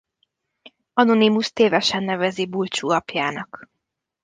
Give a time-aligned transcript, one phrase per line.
[0.93, 3.69] Anonymus tévesen nevezi Bulcsú apjának.